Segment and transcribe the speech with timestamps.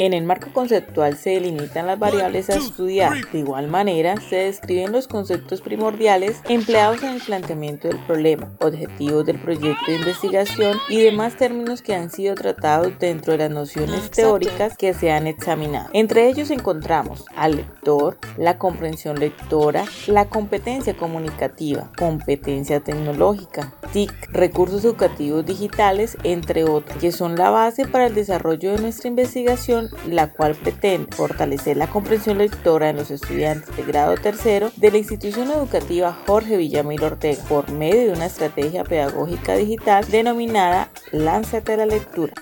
[0.00, 3.12] En el marco conceptual se delimitan las variables a estudiar.
[3.30, 9.26] De igual manera, se describen los conceptos primordiales empleados en el planteamiento del problema, objetivos
[9.26, 14.10] del proyecto de investigación y demás términos que han sido tratados dentro de las nociones
[14.10, 15.90] teóricas que se han examinado.
[15.92, 24.82] Entre ellos encontramos al lector, la comprensión lectora, la competencia comunicativa, competencia tecnológica, TIC, recursos
[24.82, 30.30] educativos digitales, entre otros, que son la base para el desarrollo de nuestra investigación, la
[30.30, 35.50] cual pretende fortalecer la comprensión lectora en los estudiantes de grado tercero de la institución
[35.50, 41.86] educativa Jorge Villamil Ortega por medio de una estrategia pedagógica digital denominada Lánzate a la
[41.86, 42.32] lectura.